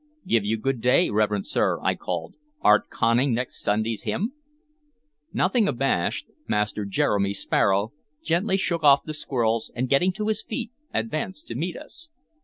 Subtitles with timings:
[0.25, 2.33] "Give you good day, reverend sir!" I called.
[2.61, 4.33] "Art conning next Sunday's hymn?"
[5.31, 7.93] Nothing abashed, Master Jeremy Sparrow
[8.23, 12.09] gently shook off the squirrels, and getting to his feet advanced to meet us.